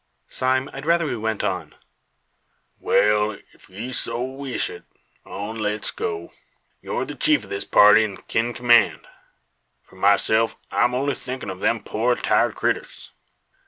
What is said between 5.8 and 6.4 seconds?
go.